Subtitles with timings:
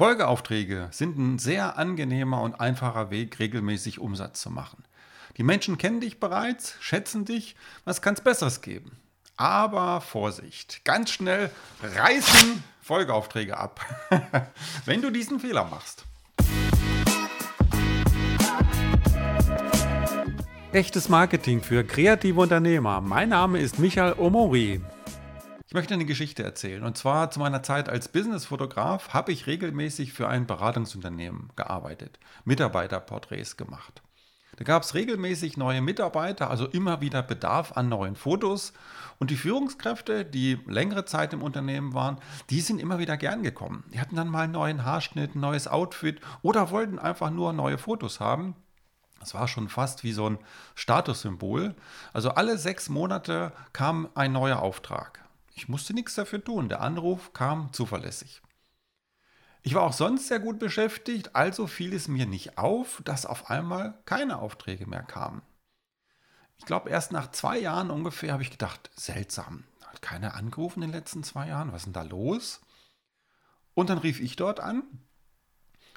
[0.00, 4.82] Folgeaufträge sind ein sehr angenehmer und einfacher Weg, regelmäßig Umsatz zu machen.
[5.36, 8.92] Die Menschen kennen dich bereits, schätzen dich, was kann es Besseres geben?
[9.36, 11.50] Aber Vorsicht, ganz schnell
[11.82, 13.84] reißen Folgeaufträge ab,
[14.86, 16.06] wenn du diesen Fehler machst.
[20.72, 23.02] Echtes Marketing für kreative Unternehmer.
[23.02, 24.80] Mein Name ist Michael Omori.
[25.70, 26.82] Ich möchte eine Geschichte erzählen.
[26.82, 33.56] Und zwar zu meiner Zeit als Businessfotograf habe ich regelmäßig für ein Beratungsunternehmen gearbeitet, Mitarbeiterporträts
[33.56, 34.02] gemacht.
[34.56, 38.72] Da gab es regelmäßig neue Mitarbeiter, also immer wieder Bedarf an neuen Fotos.
[39.20, 42.18] Und die Führungskräfte, die längere Zeit im Unternehmen waren,
[42.50, 43.84] die sind immer wieder gern gekommen.
[43.94, 47.78] Die hatten dann mal einen neuen Haarschnitt, ein neues Outfit oder wollten einfach nur neue
[47.78, 48.56] Fotos haben.
[49.20, 50.38] Das war schon fast wie so ein
[50.74, 51.76] Statussymbol.
[52.12, 55.29] Also alle sechs Monate kam ein neuer Auftrag.
[55.60, 56.70] Ich musste nichts dafür tun.
[56.70, 58.40] Der Anruf kam zuverlässig.
[59.60, 63.50] Ich war auch sonst sehr gut beschäftigt, also fiel es mir nicht auf, dass auf
[63.50, 65.42] einmal keine Aufträge mehr kamen.
[66.56, 70.88] Ich glaube, erst nach zwei Jahren ungefähr habe ich gedacht, seltsam, hat keiner angerufen in
[70.88, 72.62] den letzten zwei Jahren, was ist denn da los?
[73.74, 74.82] Und dann rief ich dort an.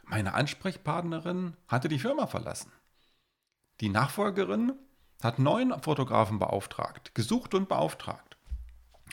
[0.03, 2.73] Meine Ansprechpartnerin hatte die Firma verlassen.
[3.79, 4.73] Die Nachfolgerin
[5.23, 8.33] hat neun Fotografen beauftragt, gesucht und beauftragt.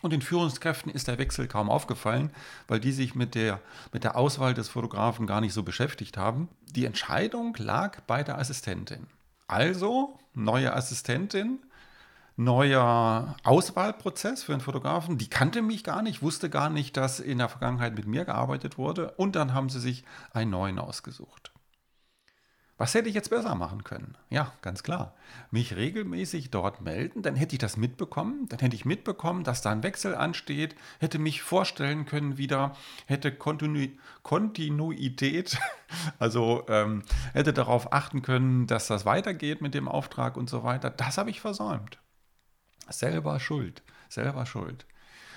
[0.02, 2.30] Und den Führungskräften ist der Wechsel kaum aufgefallen,
[2.68, 3.60] weil die sich mit der,
[3.92, 6.48] mit der Auswahl des Fotografen gar nicht so beschäftigt haben.
[6.70, 9.06] Die Entscheidung lag bei der Assistentin.
[9.46, 11.58] Also neue Assistentin,
[12.36, 15.18] neuer Auswahlprozess für einen Fotografen.
[15.18, 18.78] Die kannte mich gar nicht, wusste gar nicht, dass in der Vergangenheit mit mir gearbeitet
[18.78, 19.12] wurde.
[19.16, 21.52] Und dann haben sie sich einen neuen ausgesucht.
[22.80, 24.16] Was hätte ich jetzt besser machen können?
[24.30, 25.14] Ja, ganz klar.
[25.50, 29.70] Mich regelmäßig dort melden, dann hätte ich das mitbekommen, dann hätte ich mitbekommen, dass da
[29.70, 33.88] ein Wechsel ansteht, hätte mich vorstellen können wieder, hätte Kontinu
[34.22, 35.58] Kontinuität,
[36.18, 37.02] also ähm,
[37.34, 40.88] hätte darauf achten können, dass das weitergeht mit dem Auftrag und so weiter.
[40.88, 41.98] Das habe ich versäumt.
[42.88, 44.86] Selber schuld, selber schuld.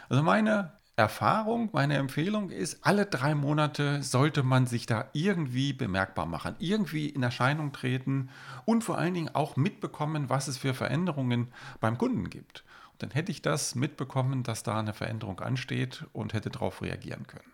[0.07, 6.27] Also meine Erfahrung, meine Empfehlung ist, alle drei Monate sollte man sich da irgendwie bemerkbar
[6.27, 8.29] machen, irgendwie in Erscheinung treten
[8.65, 11.47] und vor allen Dingen auch mitbekommen, was es für Veränderungen
[11.79, 12.63] beim Kunden gibt.
[12.91, 17.25] Und dann hätte ich das mitbekommen, dass da eine Veränderung ansteht und hätte darauf reagieren
[17.25, 17.51] können.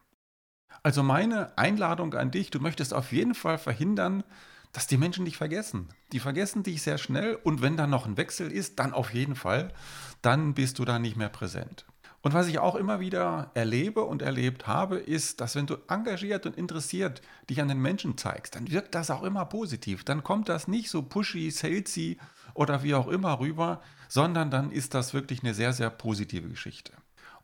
[0.83, 4.25] Also meine Einladung an dich, du möchtest auf jeden Fall verhindern,
[4.73, 5.87] dass die Menschen dich vergessen.
[6.11, 9.35] Die vergessen dich sehr schnell und wenn da noch ein Wechsel ist, dann auf jeden
[9.35, 9.73] Fall,
[10.21, 11.85] dann bist du da nicht mehr präsent.
[12.21, 16.45] Und was ich auch immer wieder erlebe und erlebt habe, ist, dass wenn du engagiert
[16.45, 20.03] und interessiert dich an den Menschen zeigst, dann wirkt das auch immer positiv.
[20.03, 22.17] Dann kommt das nicht so pushy, salesy
[22.53, 26.91] oder wie auch immer rüber, sondern dann ist das wirklich eine sehr, sehr positive Geschichte.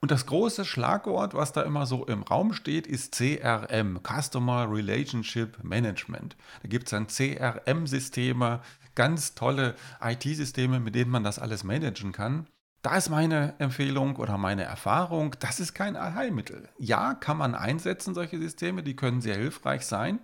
[0.02, 5.64] Und das große Schlagwort, was da immer so im Raum steht, ist CRM, Customer Relationship
[5.64, 6.36] Management.
[6.62, 8.60] Da gibt es dann CRM-Systeme,
[8.94, 12.48] ganz tolle IT-Systeme, mit denen man das alles managen kann.
[12.86, 16.70] Da ist meine Empfehlung oder meine Erfahrung, das ist kein Allheilmittel.
[16.78, 20.20] Ja, kann man einsetzen, solche Systeme, die können sehr hilfreich sein.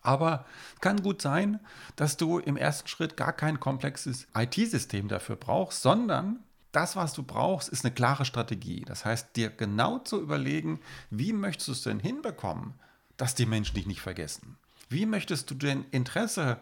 [0.00, 1.58] Aber es kann gut sein,
[1.96, 7.24] dass du im ersten Schritt gar kein komplexes IT-System dafür brauchst, sondern das, was du
[7.24, 8.84] brauchst, ist eine klare Strategie.
[8.86, 10.78] Das heißt, dir genau zu überlegen,
[11.10, 12.74] wie möchtest du es denn hinbekommen,
[13.16, 14.58] dass die Menschen dich nicht vergessen?
[14.90, 16.60] Wie möchtest du denn Interesse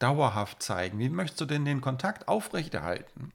[0.00, 0.98] dauerhaft zeigen?
[0.98, 3.30] Wie möchtest du denn den Kontakt aufrechterhalten?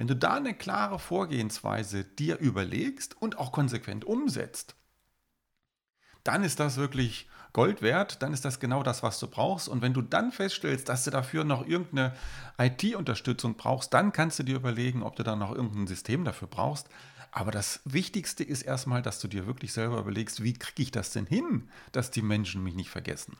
[0.00, 4.74] Wenn du da eine klare Vorgehensweise dir überlegst und auch konsequent umsetzt,
[6.24, 9.68] dann ist das wirklich Gold wert, dann ist das genau das, was du brauchst.
[9.68, 12.16] Und wenn du dann feststellst, dass du dafür noch irgendeine
[12.56, 16.88] IT-Unterstützung brauchst, dann kannst du dir überlegen, ob du da noch irgendein System dafür brauchst.
[17.30, 21.12] Aber das Wichtigste ist erstmal, dass du dir wirklich selber überlegst, wie kriege ich das
[21.12, 23.36] denn hin, dass die Menschen mich nicht vergessen.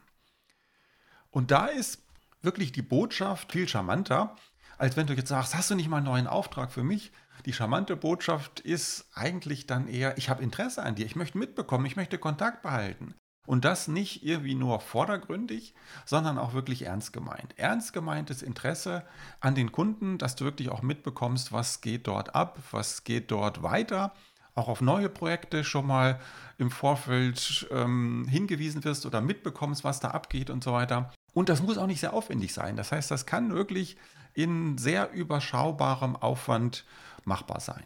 [1.31, 2.03] Und da ist
[2.43, 4.37] wirklich die Botschaft viel charmanter,
[4.81, 7.13] als wenn du jetzt sagst, hast du nicht mal einen neuen Auftrag für mich?
[7.45, 11.85] Die charmante Botschaft ist eigentlich dann eher, ich habe Interesse an dir, ich möchte mitbekommen,
[11.85, 13.15] ich möchte Kontakt behalten.
[13.47, 15.75] Und das nicht irgendwie nur vordergründig,
[16.07, 17.59] sondern auch wirklich ernst gemeint.
[17.59, 19.05] Ernst gemeintes Interesse
[19.41, 23.63] an den Kunden, dass du wirklich auch mitbekommst, was geht dort ab, was geht dort
[23.63, 24.15] weiter,
[24.55, 26.21] auch auf neue Projekte schon mal
[26.57, 31.13] im Vorfeld ähm, hingewiesen wirst oder mitbekommst, was da abgeht und so weiter.
[31.33, 32.77] Und das muss auch nicht sehr aufwendig sein.
[32.77, 33.97] Das heißt, das kann wirklich
[34.35, 36.85] in sehr überschaubarem Aufwand
[37.25, 37.85] machbar sein.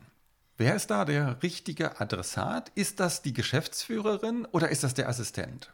[0.57, 2.71] Wer ist da der richtige Adressat?
[2.75, 5.73] Ist das die Geschäftsführerin oder ist das der Assistent?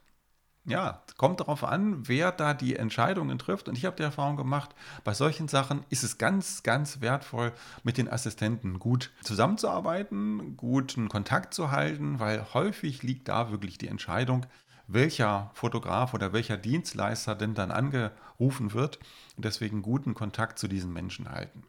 [0.66, 3.68] Ja, kommt darauf an, wer da die Entscheidungen trifft.
[3.68, 4.70] Und ich habe die Erfahrung gemacht,
[5.04, 7.52] bei solchen Sachen ist es ganz, ganz wertvoll,
[7.82, 13.88] mit den Assistenten gut zusammenzuarbeiten, guten Kontakt zu halten, weil häufig liegt da wirklich die
[13.88, 14.46] Entscheidung,
[14.92, 18.98] welcher Fotograf oder welcher Dienstleister denn dann angerufen wird
[19.36, 21.64] und deswegen guten Kontakt zu diesen Menschen halten.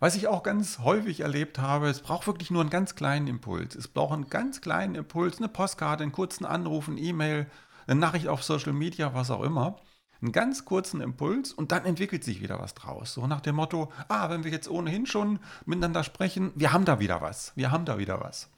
[0.00, 3.74] Was ich auch ganz häufig erlebt habe, es braucht wirklich nur einen ganz kleinen Impuls.
[3.74, 7.46] Es braucht einen ganz kleinen Impuls, eine Postkarte, einen kurzen Anruf, eine E-Mail,
[7.88, 9.76] eine Nachricht auf Social Media, was auch immer.
[10.20, 13.14] Einen ganz kurzen Impuls und dann entwickelt sich wieder was draus.
[13.14, 17.00] So nach dem Motto, ah, wenn wir jetzt ohnehin schon miteinander sprechen, wir haben da
[17.00, 17.52] wieder was.
[17.56, 18.50] Wir haben da wieder was.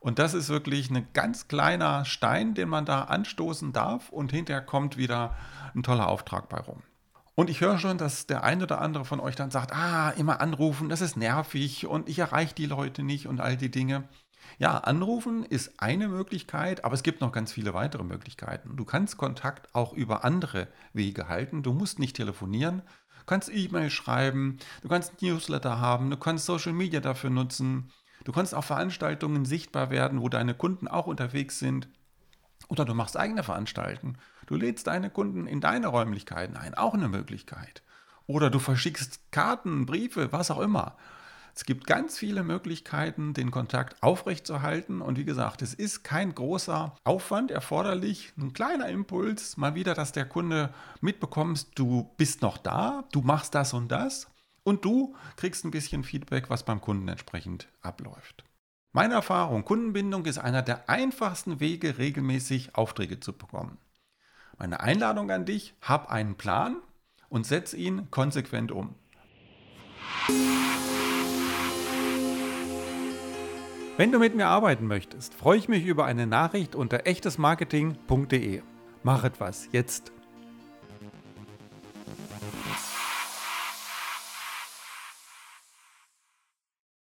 [0.00, 4.62] Und das ist wirklich ein ganz kleiner Stein, den man da anstoßen darf und hinterher
[4.62, 5.36] kommt wieder
[5.74, 6.82] ein toller Auftrag bei rum.
[7.34, 10.40] Und ich höre schon, dass der ein oder andere von euch dann sagt, ah, immer
[10.40, 14.08] anrufen, das ist nervig und ich erreiche die Leute nicht und all die Dinge.
[14.58, 18.76] Ja, anrufen ist eine Möglichkeit, aber es gibt noch ganz viele weitere Möglichkeiten.
[18.76, 21.62] Du kannst Kontakt auch über andere Wege halten.
[21.62, 22.82] Du musst nicht telefonieren,
[23.20, 27.90] du kannst E-Mail schreiben, du kannst Newsletter haben, du kannst Social Media dafür nutzen.
[28.24, 31.88] Du kannst auf Veranstaltungen sichtbar werden, wo deine Kunden auch unterwegs sind.
[32.68, 34.18] Oder du machst eigene Veranstaltungen.
[34.46, 37.82] Du lädst deine Kunden in deine Räumlichkeiten ein, auch eine Möglichkeit.
[38.26, 40.96] Oder du verschickst Karten, Briefe, was auch immer.
[41.54, 45.00] Es gibt ganz viele Möglichkeiten, den Kontakt aufrechtzuerhalten.
[45.00, 48.32] Und wie gesagt, es ist kein großer Aufwand erforderlich.
[48.38, 53.54] Ein kleiner Impuls, mal wieder, dass der Kunde mitbekommst, du bist noch da, du machst
[53.54, 54.28] das und das.
[54.62, 58.44] Und du kriegst ein bisschen Feedback, was beim Kunden entsprechend abläuft.
[58.92, 63.78] Meine Erfahrung, Kundenbindung ist einer der einfachsten Wege, regelmäßig Aufträge zu bekommen.
[64.58, 66.76] Meine Einladung an dich, hab einen Plan
[67.28, 68.94] und setz ihn konsequent um.
[73.96, 78.62] Wenn du mit mir arbeiten möchtest, freue ich mich über eine Nachricht unter echtesmarketing.de.
[79.02, 80.12] Mach etwas jetzt.